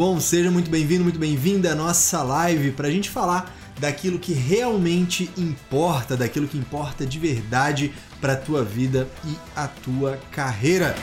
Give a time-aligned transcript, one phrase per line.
[0.00, 0.18] bom?
[0.18, 5.30] Seja muito bem-vindo, muito bem-vinda à nossa live para a gente falar daquilo que realmente
[5.36, 10.94] importa, daquilo que importa de verdade para a tua vida e a tua carreira.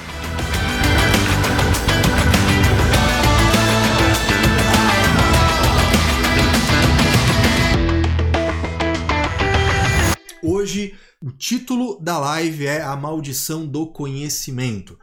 [10.42, 14.98] Hoje, o título da live é A Maldição do Conhecimento.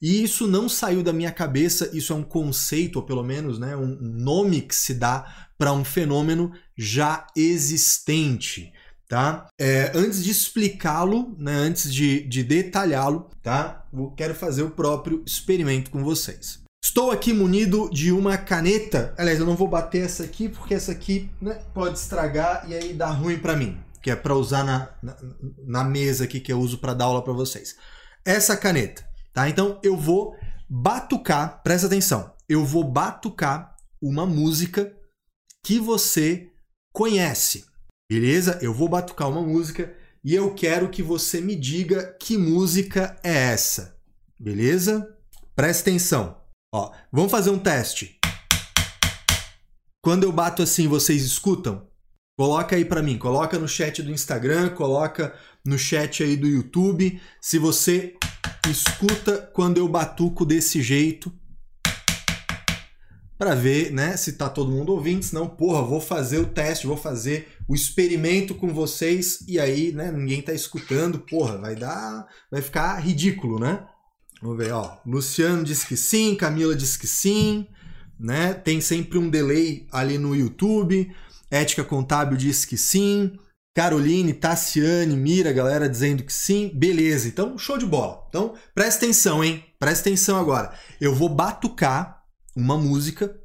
[0.00, 3.76] E isso não saiu da minha cabeça, isso é um conceito, ou pelo menos né,
[3.76, 8.72] um nome que se dá para um fenômeno já existente.
[9.08, 9.48] Tá?
[9.58, 13.86] É, antes de explicá-lo, né, antes de, de detalhá-lo, tá?
[13.92, 16.60] eu quero fazer o próprio experimento com vocês.
[16.84, 19.14] Estou aqui munido de uma caneta.
[19.18, 22.92] Aliás, eu não vou bater essa aqui porque essa aqui né, pode estragar e aí
[22.92, 25.16] dá ruim para mim, que é para usar na, na,
[25.66, 27.76] na, mesa aqui que eu uso para dar aula para vocês.
[28.24, 29.07] Essa caneta.
[29.38, 29.48] Tá?
[29.48, 30.36] Então eu vou
[30.68, 34.92] batucar, presta atenção, eu vou batucar uma música
[35.64, 36.50] que você
[36.92, 37.64] conhece,
[38.10, 38.58] beleza?
[38.60, 43.52] Eu vou batucar uma música e eu quero que você me diga que música é
[43.52, 43.96] essa,
[44.36, 45.16] beleza?
[45.54, 46.42] Presta atenção.
[46.74, 48.18] Ó, vamos fazer um teste.
[50.02, 51.88] Quando eu bato assim, vocês escutam?
[52.36, 55.32] Coloca aí para mim, coloca no chat do Instagram, coloca
[55.64, 57.22] no chat aí do YouTube.
[57.40, 58.16] Se você
[58.70, 61.32] escuta quando eu batuco desse jeito
[63.38, 66.96] para ver, né, se tá todo mundo ouvindo, senão, porra, vou fazer o teste, vou
[66.96, 72.60] fazer o experimento com vocês e aí, né, ninguém tá escutando, porra, vai dar, vai
[72.60, 73.86] ficar ridículo, né?
[74.42, 77.66] Vamos ver, ó, Luciano diz que sim, Camila diz que sim,
[78.18, 78.54] né?
[78.54, 81.12] Tem sempre um delay ali no YouTube.
[81.50, 83.38] Ética Contábil diz que sim.
[83.78, 86.68] Caroline, Tassiane, Mira, galera dizendo que sim.
[86.74, 88.26] Beleza, então show de bola.
[88.28, 89.64] Então presta atenção, hein?
[89.78, 90.72] Presta atenção agora.
[91.00, 92.24] Eu vou batucar
[92.56, 93.40] uma música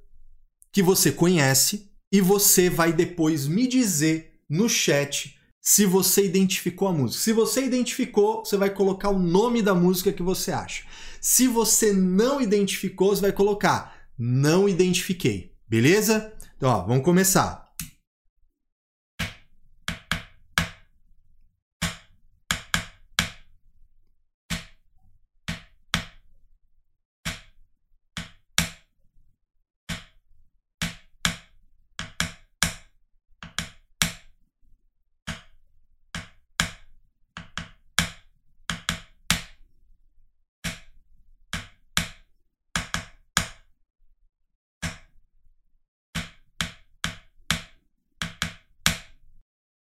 [0.71, 6.93] que você conhece e você vai depois me dizer no chat se você identificou a
[6.93, 7.23] música.
[7.23, 10.83] Se você identificou, você vai colocar o nome da música que você acha.
[11.21, 15.53] Se você não identificou, você vai colocar não identifiquei.
[15.69, 16.33] Beleza?
[16.57, 17.62] Então, ó, vamos começar.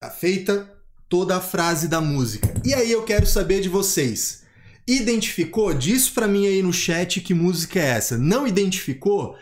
[0.02, 0.68] Tá feita
[1.08, 2.52] toda a frase da música.
[2.64, 4.42] E aí eu quero saber de vocês.
[4.84, 5.72] Identificou?
[5.72, 8.18] Diz para mim aí no chat que música é essa.
[8.18, 9.36] Não identificou?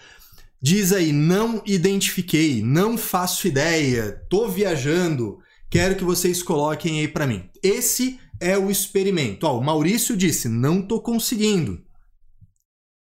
[0.60, 5.38] Diz aí, não identifiquei, não faço ideia, tô viajando.
[5.70, 7.48] Quero que vocês coloquem aí para mim.
[7.62, 9.46] Esse é o experimento.
[9.46, 11.82] Ó, o Maurício disse, não tô conseguindo.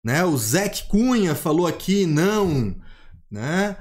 [0.02, 0.24] Né?
[0.24, 2.78] O Zeke Cunha falou aqui, não.
[3.30, 3.76] Né?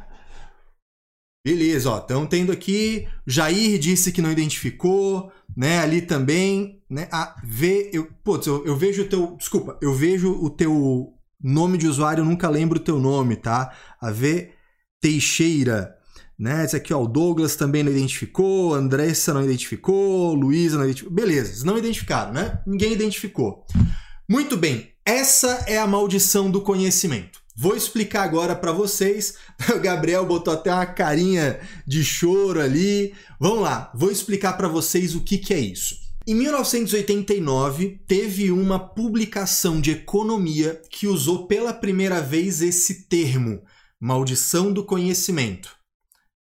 [1.43, 3.09] Beleza, ó, estão tendo aqui.
[3.27, 5.79] Jair disse que não identificou, né?
[5.79, 7.09] Ali também, né?
[7.11, 11.79] A V, eu, putz, eu, eu vejo o teu, desculpa, eu vejo o teu nome
[11.79, 13.75] de usuário, nunca lembro o teu nome, tá?
[13.99, 14.53] A V
[15.01, 15.97] Teixeira,
[16.39, 16.63] né?
[16.63, 21.15] Esse aqui, ó, o Douglas também não identificou, Andressa não identificou, Luísa não identificou.
[21.15, 22.61] Beleza, não identificaram, né?
[22.67, 23.65] Ninguém identificou.
[24.29, 27.40] Muito bem, essa é a maldição do conhecimento.
[27.61, 29.35] Vou explicar agora para vocês.
[29.77, 33.13] O Gabriel botou até uma carinha de choro ali.
[33.39, 35.95] Vamos lá, vou explicar para vocês o que, que é isso.
[36.27, 43.63] Em 1989, teve uma publicação de economia que usou pela primeira vez esse termo,
[44.01, 45.77] maldição do conhecimento,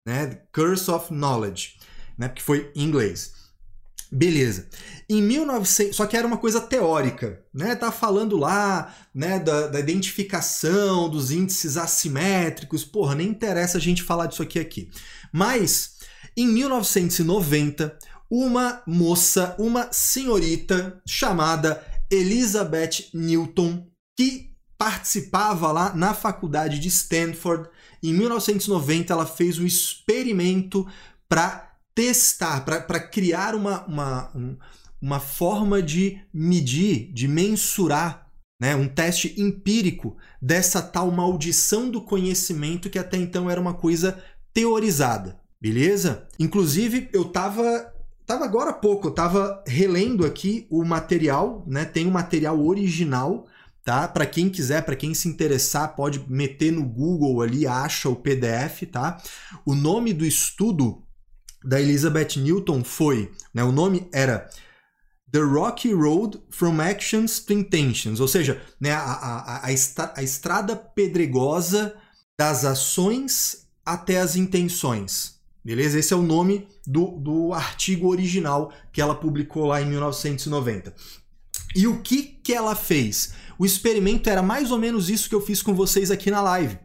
[0.07, 0.43] né?
[0.53, 1.79] Curse of Knowledge,
[2.17, 2.29] né?
[2.29, 3.35] Porque foi em inglês.
[4.11, 4.69] Beleza.
[5.09, 7.75] Em 1900, só que era uma coisa teórica, né?
[7.77, 12.85] Tá falando lá, né, da, da, identificação dos índices assimétricos.
[12.85, 14.91] Porra, nem interessa a gente falar disso aqui aqui.
[15.33, 15.99] Mas
[16.37, 17.99] em 1990,
[18.31, 23.87] uma moça, uma senhorita chamada Elizabeth Newton,
[24.17, 27.69] que participava lá na faculdade de Stanford,
[28.03, 30.87] em 1990 ela fez um experimento
[31.29, 31.68] para
[31.99, 34.57] testar, para criar uma, uma, um,
[35.03, 38.31] uma forma de medir, de mensurar,
[38.61, 44.23] né, um teste empírico dessa tal maldição do conhecimento que até então era uma coisa
[44.55, 46.29] teorizada, beleza?
[46.39, 47.93] Inclusive, eu tava
[48.25, 51.85] tava agora há pouco, eu tava relendo aqui o material, né?
[51.85, 53.45] Tem o material original,
[53.85, 54.07] tá?
[54.07, 58.87] Para quem quiser, para quem se interessar, pode meter no Google ali, acha o PDF,
[58.93, 59.21] tá?
[59.67, 61.03] O nome do estudo
[61.65, 64.49] da Elizabeth Newton foi, né, o nome era
[65.31, 70.23] The Rocky Road from Actions to Intentions, ou seja, né, a, a, a, estra a
[70.23, 71.95] estrada pedregosa
[72.39, 75.39] das ações até as intenções.
[75.65, 75.99] Beleza?
[75.99, 80.95] Esse é o nome do, do artigo original que ela publicou lá em 1990.
[81.75, 83.35] E o que, que ela fez?
[83.59, 86.79] O experimento era mais ou menos isso que eu fiz com vocês aqui na live.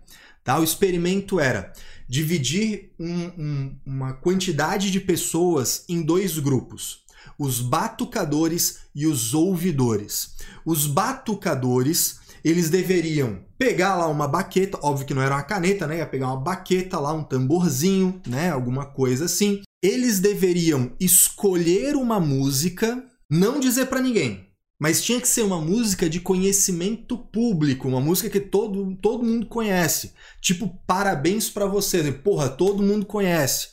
[0.43, 0.59] Tá?
[0.59, 1.71] O experimento era
[2.07, 7.03] dividir um, um, uma quantidade de pessoas em dois grupos:
[7.37, 10.35] os batucadores e os ouvidores.
[10.65, 15.99] Os batucadores eles deveriam pegar lá uma baqueta, óbvio que não era uma caneta, né?
[15.99, 18.49] Ia pegar uma baqueta lá, um tamborzinho, né?
[18.49, 19.61] Alguma coisa assim.
[19.81, 24.49] Eles deveriam escolher uma música, não dizer para ninguém,
[24.83, 29.45] mas tinha que ser uma música de conhecimento público, uma música que todo, todo mundo
[29.45, 30.11] conhece.
[30.41, 32.11] Tipo, parabéns para você.
[32.11, 33.69] Porra, todo mundo conhece.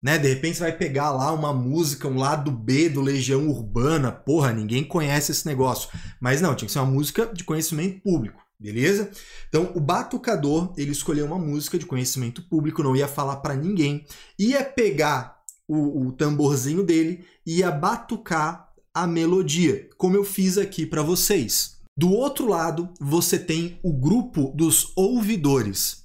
[0.00, 0.16] Né?
[0.18, 4.12] De repente você vai pegar lá uma música, um lado B do Legião Urbana.
[4.12, 5.90] Porra, ninguém conhece esse negócio.
[6.20, 8.40] Mas não, tinha que ser uma música de conhecimento público.
[8.56, 9.10] Beleza?
[9.48, 14.06] Então, o batucador, ele escolheu uma música de conhecimento público, não ia falar para ninguém,
[14.38, 21.02] ia pegar o, o tamborzinho dele, ia batucar a melodia, como eu fiz aqui para
[21.02, 21.76] vocês.
[21.96, 26.04] Do outro lado, você tem o grupo dos ouvidores.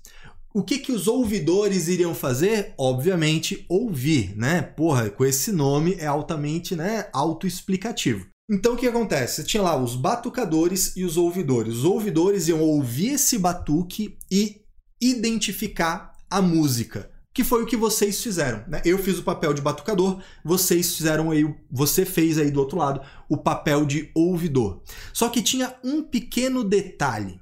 [0.54, 2.74] O que, que os ouvidores iriam fazer?
[2.78, 4.62] Obviamente, ouvir, né?
[4.62, 8.26] Porra, com esse nome é altamente né, autoexplicativo.
[8.50, 9.36] Então o que acontece?
[9.36, 11.76] Você tinha lá os batucadores e os ouvidores.
[11.76, 14.62] Os ouvidores iam ouvir esse batuque e
[15.02, 18.64] identificar a música que foi o que vocês fizeram.
[18.68, 18.82] Né?
[18.84, 23.00] Eu fiz o papel de batucador, vocês fizeram aí, você fez aí do outro lado
[23.30, 24.82] o papel de ouvidor.
[25.14, 27.40] Só que tinha um pequeno detalhe.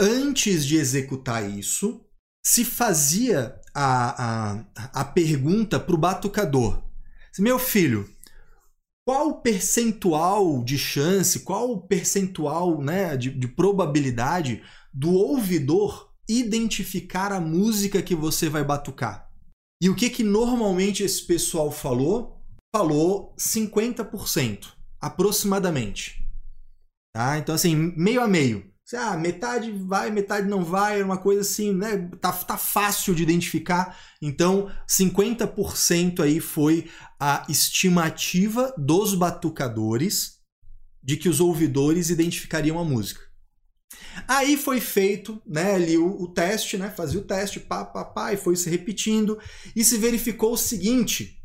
[0.00, 2.00] Antes de executar isso,
[2.42, 6.82] se fazia a, a, a pergunta para o batucador:
[7.38, 8.08] Meu filho,
[9.06, 14.62] qual o percentual de chance, qual o percentual né, de, de probabilidade
[14.94, 19.30] do ouvidor identificar a música que você vai batucar.
[19.82, 22.40] E o que que normalmente esse pessoal falou?
[22.74, 26.26] Falou 50%, aproximadamente.
[27.14, 27.38] Tá?
[27.38, 28.72] Então assim, meio a meio.
[28.92, 32.08] Ah, metade vai, metade não vai, é uma coisa assim, né?
[32.20, 33.98] Tá, tá fácil de identificar.
[34.20, 40.38] Então, 50% aí foi a estimativa dos batucadores
[41.02, 43.22] de que os ouvidores identificariam a música.
[44.28, 48.32] Aí foi feito né, ali o, o, teste, né, fazia o teste, pá, pá, pá,
[48.32, 49.38] e foi se repetindo,
[49.74, 51.42] e se verificou o seguinte: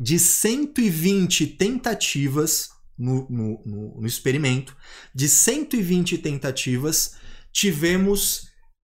[0.00, 4.76] de 120 tentativas no, no, no, no experimento,
[5.14, 7.14] de 120 tentativas,
[7.52, 8.48] tivemos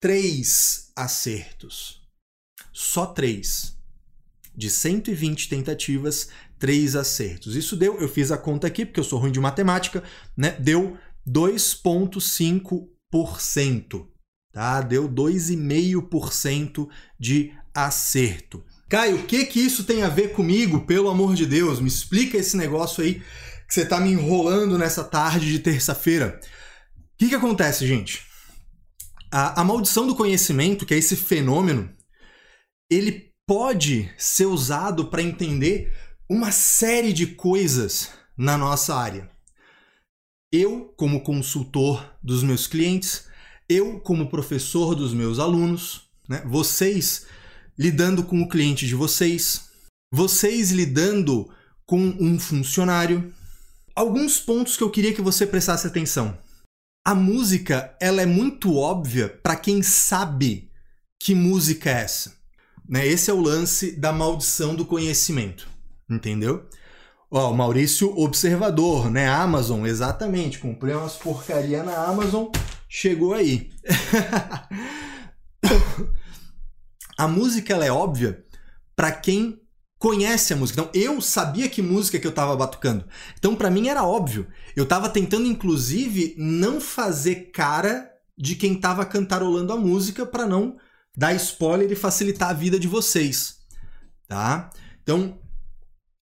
[0.00, 2.00] três acertos.
[2.72, 3.76] Só três.
[4.56, 6.28] De 120 tentativas,
[6.58, 7.56] três acertos.
[7.56, 10.02] Isso deu, eu fiz a conta aqui, porque eu sou ruim de matemática,
[10.36, 10.52] né?
[10.52, 10.96] Deu
[11.28, 14.06] 2,5%.
[14.52, 14.80] Tá?
[14.80, 16.88] Deu 2,5%
[17.18, 18.64] de acerto.
[18.88, 20.84] Caio, o que que isso tem a ver comigo?
[20.84, 23.22] Pelo amor de Deus, me explica esse negócio aí
[23.68, 26.40] que você tá me enrolando nessa tarde de terça-feira.
[26.96, 28.24] O que que acontece, gente?
[29.30, 31.88] A, a maldição do conhecimento, que é esse fenômeno,
[32.90, 35.92] ele pode ser usado para entender
[36.28, 39.30] uma série de coisas na nossa área.
[40.52, 43.28] Eu, como consultor dos meus clientes,
[43.68, 46.42] eu, como professor dos meus alunos, né?
[46.44, 47.26] vocês
[47.78, 49.70] lidando com o cliente de vocês,
[50.12, 51.48] vocês lidando
[51.86, 53.32] com um funcionário.
[53.94, 56.36] Alguns pontos que eu queria que você prestasse atenção.
[57.06, 60.68] A música, ela é muito óbvia para quem sabe
[61.18, 62.36] que música é essa.
[62.88, 63.06] Né?
[63.06, 65.68] Esse é o lance da maldição do conhecimento,
[66.10, 66.68] entendeu?
[67.30, 69.28] Ó, o Maurício Observador, né?
[69.28, 70.58] Amazon, exatamente.
[70.58, 72.46] Comprei umas porcaria na Amazon,
[72.88, 73.70] chegou aí.
[77.16, 78.42] a música ela é óbvia
[78.96, 79.60] para quem
[79.96, 80.80] conhece a música.
[80.80, 83.06] Então, eu sabia que música que eu tava batucando.
[83.38, 84.48] Então, para mim era óbvio.
[84.74, 90.76] Eu tava tentando inclusive não fazer cara de quem tava cantarolando a música para não
[91.16, 93.58] dar spoiler e facilitar a vida de vocês,
[94.26, 94.70] tá?
[95.02, 95.38] Então,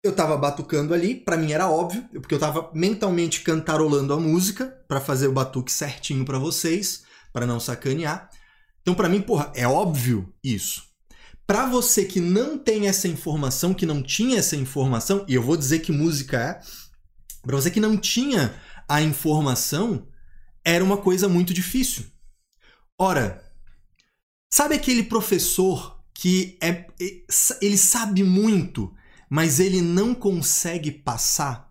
[0.03, 4.67] eu tava batucando ali, para mim era óbvio, porque eu tava mentalmente cantarolando a música
[4.87, 7.03] para fazer o batuque certinho para vocês,
[7.33, 8.31] para não sacanear.
[8.81, 10.85] Então para mim, porra, é óbvio isso.
[11.47, 15.57] Para você que não tem essa informação, que não tinha essa informação, e eu vou
[15.57, 16.61] dizer que música é,
[17.43, 18.55] para você que não tinha
[18.87, 20.07] a informação,
[20.65, 22.05] era uma coisa muito difícil.
[22.99, 23.43] Ora,
[24.53, 26.87] sabe aquele professor que é,
[27.63, 28.93] ele sabe muito,
[29.29, 31.69] mas ele não consegue passar?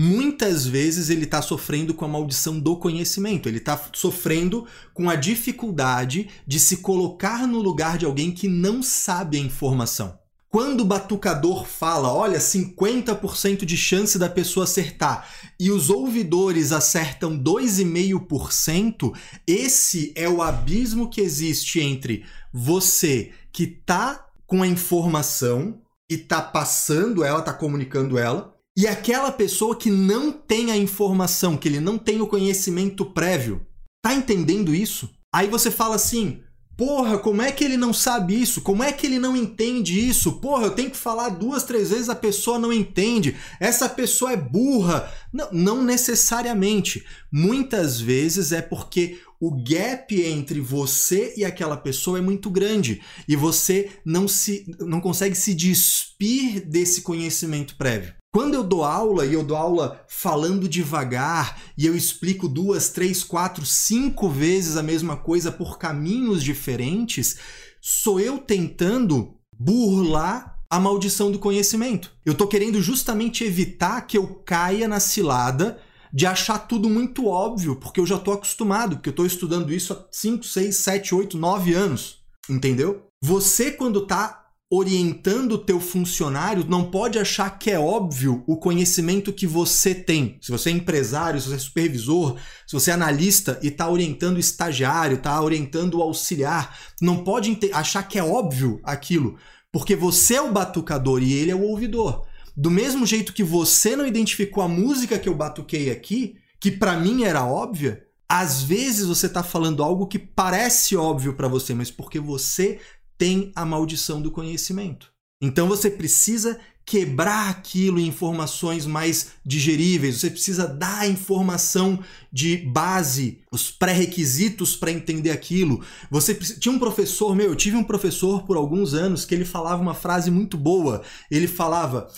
[0.00, 5.16] Muitas vezes ele está sofrendo com a maldição do conhecimento, ele está sofrendo com a
[5.16, 10.16] dificuldade de se colocar no lugar de alguém que não sabe a informação.
[10.50, 15.28] Quando o batucador fala, olha, 50% de chance da pessoa acertar,
[15.60, 19.12] e os ouvidores acertam 2,5%,
[19.46, 26.40] esse é o abismo que existe entre você que tá com a informação e tá
[26.40, 31.80] passando ela, tá comunicando ela, e aquela pessoa que não tem a informação, que ele
[31.80, 33.66] não tem o conhecimento prévio.
[34.00, 35.10] Tá entendendo isso?
[35.34, 36.42] Aí você fala assim:
[36.78, 38.60] Porra, como é que ele não sabe isso?
[38.60, 40.34] Como é que ele não entende isso?
[40.34, 43.36] Porra, eu tenho que falar duas, três vezes, a pessoa não entende.
[43.58, 45.12] Essa pessoa é burra.
[45.32, 47.04] Não, não necessariamente.
[47.32, 53.34] Muitas vezes é porque o gap entre você e aquela pessoa é muito grande e
[53.34, 58.17] você não se não consegue se despir desse conhecimento prévio.
[58.30, 63.24] Quando eu dou aula e eu dou aula falando devagar e eu explico duas, três,
[63.24, 67.38] quatro, cinco vezes a mesma coisa por caminhos diferentes,
[67.80, 72.12] sou eu tentando burlar a maldição do conhecimento.
[72.24, 75.80] Eu estou querendo justamente evitar que eu caia na cilada
[76.12, 79.94] de achar tudo muito óbvio, porque eu já estou acostumado, porque eu estou estudando isso
[79.94, 82.18] há 5, 6, 7, 8, 9 anos.
[82.48, 83.06] Entendeu?
[83.22, 89.32] Você, quando está orientando o teu funcionário, não pode achar que é óbvio o conhecimento
[89.32, 90.36] que você tem.
[90.42, 94.36] Se você é empresário, se você é supervisor, se você é analista e está orientando
[94.36, 99.38] o estagiário, está orientando o auxiliar, não pode achar que é óbvio aquilo,
[99.72, 102.26] porque você é o batucador e ele é o ouvidor.
[102.54, 106.98] Do mesmo jeito que você não identificou a música que eu batuquei aqui, que para
[106.98, 111.90] mim era óbvia, às vezes você está falando algo que parece óbvio para você, mas
[111.90, 112.78] porque você
[113.18, 115.12] tem a maldição do conhecimento.
[115.42, 116.58] Então você precisa
[116.88, 124.74] quebrar aquilo em informações mais digeríveis, você precisa dar a informação de base, os pré-requisitos
[124.74, 125.84] para entender aquilo.
[126.10, 129.82] Você tinha um professor, meu, eu tive um professor por alguns anos que ele falava
[129.82, 131.02] uma frase muito boa.
[131.30, 132.08] Ele falava: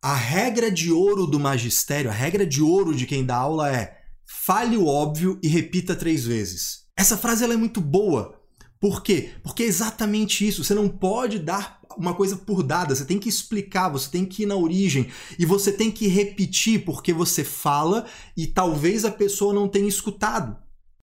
[0.00, 3.98] "A regra de ouro do magistério, a regra de ouro de quem dá aula é:
[4.24, 6.82] fale o óbvio e repita três vezes".
[6.96, 8.40] Essa frase ela é muito boa,
[8.82, 9.30] por quê?
[9.44, 10.64] Porque é exatamente isso.
[10.64, 14.42] Você não pode dar uma coisa por dada, você tem que explicar, você tem que
[14.42, 15.08] ir na origem
[15.38, 20.56] e você tem que repetir porque você fala e talvez a pessoa não tenha escutado.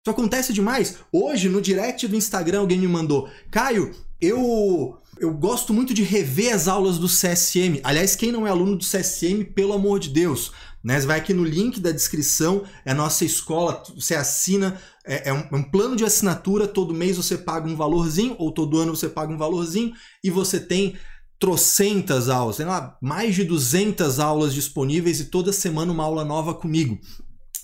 [0.04, 0.98] Isso acontece demais.
[1.10, 6.54] Hoje, no direct do Instagram, alguém me mandou: Caio, eu eu gosto muito de rever
[6.54, 7.80] as aulas do CSM.
[7.84, 10.52] Aliás, quem não é aluno do CSM, pelo amor de Deus,
[10.82, 11.00] né?
[11.00, 15.32] Você vai aqui no link da descrição, é a nossa escola, você assina, é, é,
[15.32, 18.94] um, é, um, plano de assinatura, todo mês você paga um valorzinho, ou todo ano
[18.94, 19.92] você paga um valorzinho,
[20.23, 20.94] e você tem
[21.38, 26.54] trocentas aulas, tem lá mais de 200 aulas disponíveis e toda semana uma aula nova
[26.54, 27.00] comigo.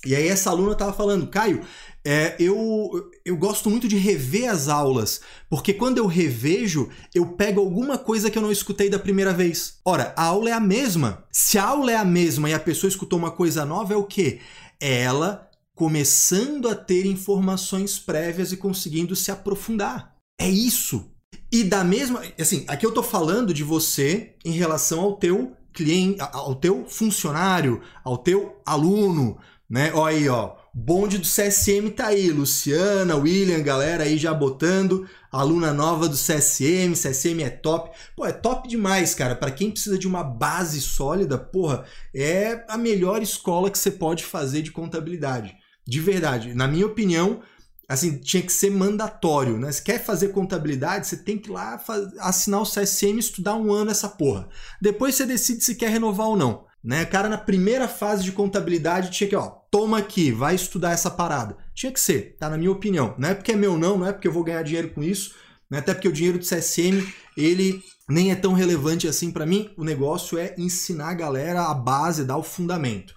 [0.05, 1.61] E aí essa aluna estava falando, Caio,
[2.05, 2.89] é, eu,
[3.25, 8.29] eu gosto muito de rever as aulas, porque quando eu revejo, eu pego alguma coisa
[8.29, 9.75] que eu não escutei da primeira vez.
[9.83, 11.25] Ora, a aula é a mesma.
[11.31, 14.05] Se a aula é a mesma e a pessoa escutou uma coisa nova, é o
[14.05, 14.39] quê?
[14.79, 15.48] É ela
[15.79, 20.13] começando a ter informações prévias e conseguindo se aprofundar.
[20.37, 21.09] É isso.
[21.49, 26.19] E da mesma, assim, aqui eu tô falando de você em relação ao teu cliente,
[26.19, 29.37] ao teu funcionário, ao teu aluno,
[29.69, 29.93] né?
[29.93, 30.57] Olha aí, ó.
[30.73, 36.93] Bonde do CSM tá aí, Luciana, William, galera aí já botando, aluna nova do CSM,
[36.93, 37.97] CSM é top.
[38.17, 39.33] Pô, é top demais, cara.
[39.33, 44.25] Para quem precisa de uma base sólida, porra, é a melhor escola que você pode
[44.25, 45.57] fazer de contabilidade.
[45.89, 47.41] De verdade, na minha opinião,
[47.87, 49.71] assim, tinha que ser mandatório, né?
[49.71, 51.83] Se quer fazer contabilidade, você tem que ir lá
[52.19, 54.47] assinar o CSM e estudar um ano essa porra.
[54.79, 56.67] Depois você decide se quer renovar ou não.
[56.83, 57.03] Né?
[57.05, 61.57] Cara, na primeira fase de contabilidade tinha que, ó, toma aqui, vai estudar essa parada.
[61.73, 62.47] Tinha que ser, tá?
[62.47, 63.15] Na minha opinião.
[63.17, 65.33] Não é porque é meu não, não é porque eu vou ganhar dinheiro com isso,
[65.71, 65.79] né?
[65.79, 67.03] até porque o dinheiro do CSM,
[67.35, 69.73] ele nem é tão relevante assim para mim.
[69.75, 73.15] O negócio é ensinar a galera a base, dar o fundamento.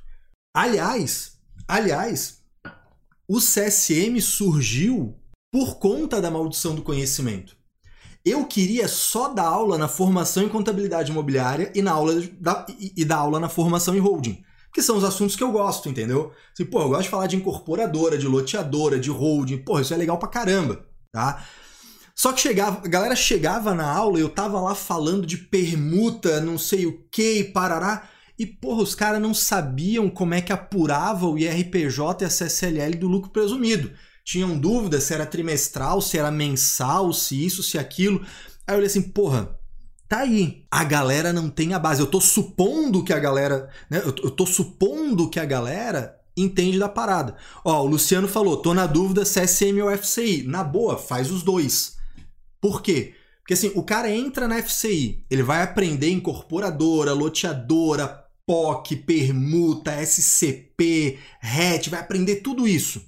[0.54, 1.34] Aliás,
[1.68, 2.41] aliás,
[3.34, 5.16] o CSM surgiu
[5.50, 7.56] por conta da maldição do conhecimento.
[8.22, 12.92] Eu queria só dar aula na formação em contabilidade imobiliária e na aula da, e,
[12.94, 14.44] e dar aula na formação em holding.
[14.70, 16.30] Que são os assuntos que eu gosto, entendeu?
[16.52, 19.64] Assim, pô, eu gosto de falar de incorporadora, de loteadora, de holding.
[19.64, 21.42] Pô, isso é legal pra caramba, tá?
[22.14, 26.38] Só que chegava, a galera chegava na aula e eu tava lá falando de permuta,
[26.38, 28.10] não sei o que, parará.
[28.38, 32.96] E, porra, os caras não sabiam como é que apurava o IRPJ e a CSLL
[32.98, 33.92] do lucro presumido.
[34.24, 38.24] Tinham dúvidas se era trimestral, se era mensal, se isso, se aquilo.
[38.66, 39.58] Aí eu olhei assim, porra,
[40.08, 40.64] tá aí.
[40.70, 42.00] A galera não tem a base.
[42.00, 43.68] Eu tô supondo que a galera.
[43.90, 47.36] Né, eu, eu tô supondo que a galera entende da parada.
[47.64, 50.44] Ó, o Luciano falou: tô na dúvida se é SM ou FCI.
[50.44, 51.96] Na boa, faz os dois.
[52.60, 53.14] Por quê?
[53.40, 58.21] Porque assim, o cara entra na FCI, ele vai aprender incorporadora, loteadora,
[58.52, 63.02] POC, permuta, SCP, RET, vai aprender tudo isso.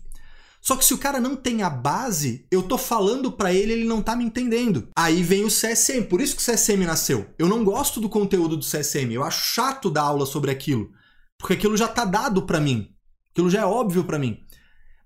[0.58, 3.84] Só que se o cara não tem a base, eu tô falando para ele, ele
[3.84, 4.88] não tá me entendendo.
[4.96, 7.26] Aí vem o CSM, por isso que o CSM nasceu.
[7.38, 10.90] Eu não gosto do conteúdo do CSM, eu acho chato dar aula sobre aquilo,
[11.38, 12.88] porque aquilo já tá dado para mim.
[13.30, 14.38] Aquilo já é óbvio para mim.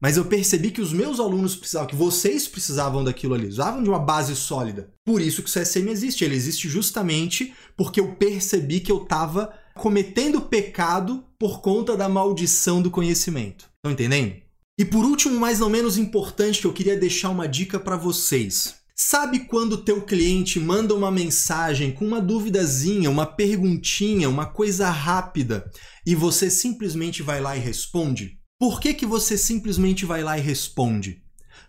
[0.01, 3.89] Mas eu percebi que os meus alunos precisavam, que vocês precisavam daquilo ali, usavam de
[3.89, 4.93] uma base sólida.
[5.05, 6.25] Por isso que o CSM existe.
[6.25, 12.83] Ele existe justamente porque eu percebi que eu estava cometendo pecado por conta da maldição
[12.83, 13.71] do conhecimento.
[13.77, 14.37] Estão entendendo?
[14.79, 18.77] E por último, mais não menos importante, que eu queria deixar uma dica para vocês.
[18.95, 24.91] Sabe quando o teu cliente manda uma mensagem com uma duvidazinha, uma perguntinha, uma coisa
[24.91, 25.71] rápida
[26.05, 28.41] e você simplesmente vai lá e responde?
[28.59, 31.23] Por que, que você simplesmente vai lá e responde?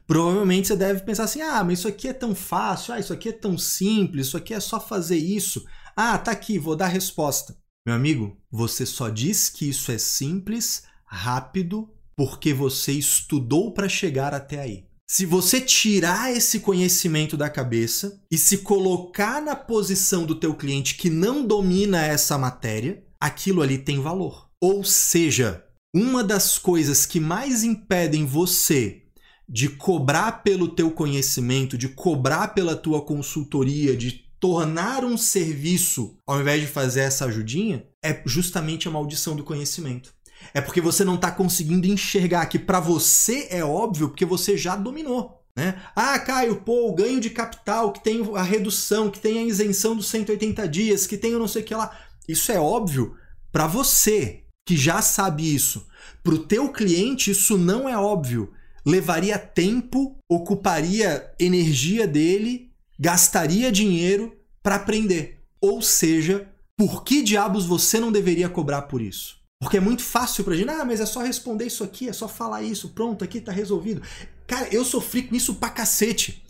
[0.08, 3.30] Provavelmente você deve pensar assim: ah, mas isso aqui é tão fácil, ah, isso aqui
[3.30, 5.64] é tão simples, isso aqui é só fazer isso.
[5.96, 7.56] Ah, tá aqui, vou dar a resposta.
[7.90, 14.32] Meu amigo, você só diz que isso é simples, rápido, porque você estudou para chegar
[14.32, 14.86] até aí.
[15.10, 20.98] Se você tirar esse conhecimento da cabeça e se colocar na posição do teu cliente
[20.98, 24.52] que não domina essa matéria, aquilo ali tem valor.
[24.62, 29.02] Ou seja, uma das coisas que mais impedem você
[29.50, 36.40] de cobrar pelo teu conhecimento, de cobrar pela tua consultoria, de tornar um serviço ao
[36.40, 40.14] invés de fazer essa ajudinha, é justamente a maldição do conhecimento.
[40.54, 44.76] É porque você não está conseguindo enxergar que para você é óbvio porque você já
[44.76, 45.44] dominou.
[45.56, 45.76] Né?
[45.94, 49.96] Ah, Caio, pô, o ganho de capital, que tem a redução, que tem a isenção
[49.96, 51.98] dos 180 dias, que tem o não sei o que lá.
[52.28, 53.16] Isso é óbvio
[53.52, 55.86] para você que já sabe isso.
[56.24, 58.54] Para o teu cliente, isso não é óbvio.
[58.86, 64.39] Levaria tempo, ocuparia energia dele, gastaria dinheiro
[64.70, 65.40] para aprender.
[65.60, 69.38] Ou seja, por que diabos você não deveria cobrar por isso?
[69.60, 72.28] Porque é muito fácil pra gente, ah, mas é só responder isso aqui, é só
[72.28, 74.04] falar isso, pronto, aqui tá resolvido.
[74.46, 76.46] Cara, eu sofri com isso pra cacete.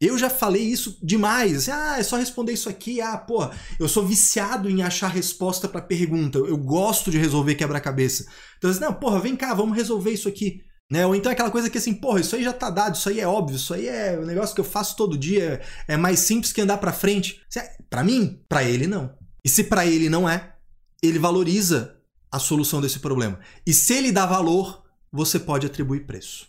[0.00, 1.68] Eu já falei isso demais.
[1.68, 3.02] Assim, ah, é só responder isso aqui.
[3.02, 6.38] Ah, porra, eu sou viciado em achar resposta para pergunta.
[6.38, 8.26] Eu gosto de resolver quebra-cabeça.
[8.56, 10.62] Então, assim, não, porra, vem cá, vamos resolver isso aqui.
[10.90, 11.06] Né?
[11.06, 13.26] Ou então aquela coisa que assim, porra, isso aí já tá dado, isso aí é
[13.26, 16.60] óbvio, isso aí é um negócio que eu faço todo dia, é mais simples que
[16.60, 17.42] andar para frente.
[17.56, 19.14] É, para mim, para ele não.
[19.44, 20.54] E se para ele não é,
[21.02, 21.96] ele valoriza
[22.30, 23.38] a solução desse problema.
[23.66, 26.46] E se ele dá valor, você pode atribuir preço.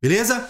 [0.00, 0.48] Beleza?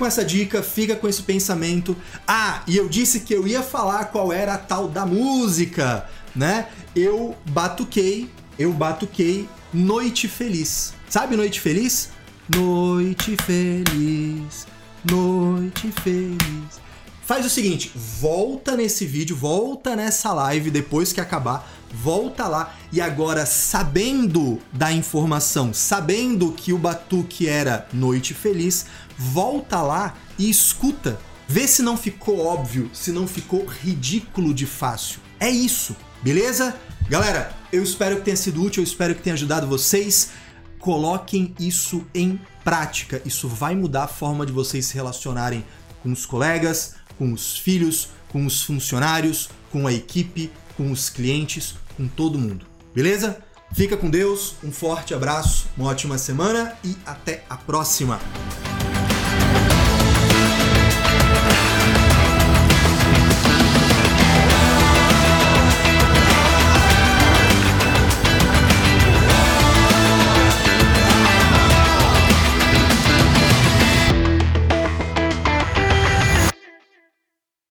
[0.00, 1.94] Com essa dica, fica com esse pensamento.
[2.26, 6.68] Ah, e eu disse que eu ia falar qual era a tal da música, né?
[6.96, 10.94] Eu batuquei, eu batuquei Noite Feliz.
[11.06, 12.08] Sabe Noite Feliz?
[12.48, 14.66] Noite Feliz,
[15.04, 16.80] Noite Feliz.
[17.22, 23.00] Faz o seguinte, volta nesse vídeo, volta nessa live depois que acabar, volta lá e
[23.00, 28.86] agora sabendo da informação, sabendo que o batuque era Noite Feliz,
[29.20, 31.20] volta lá e escuta.
[31.46, 35.20] Vê se não ficou óbvio, se não ficou ridículo de fácil.
[35.38, 36.74] É isso, beleza?
[37.08, 40.30] Galera, eu espero que tenha sido útil, eu espero que tenha ajudado vocês.
[40.78, 43.20] Coloquem isso em prática.
[43.26, 45.64] Isso vai mudar a forma de vocês se relacionarem
[46.02, 51.74] com os colegas, com os filhos, com os funcionários, com a equipe, com os clientes,
[51.96, 52.64] com todo mundo.
[52.94, 53.38] Beleza?
[53.74, 58.18] Fica com Deus, um forte abraço, uma ótima semana e até a próxima!